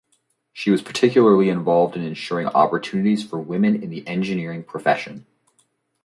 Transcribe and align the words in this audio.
She 0.51 0.71
was 0.71 0.81
particularly 0.81 1.49
involved 1.49 1.95
in 1.95 2.01
ensuring 2.01 2.47
opportunities 2.47 3.23
for 3.23 3.37
women 3.39 3.83
in 3.83 3.91
the 3.91 4.07
engineering 4.07 4.63
profession. 4.63 5.27